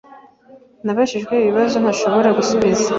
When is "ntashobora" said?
1.79-2.29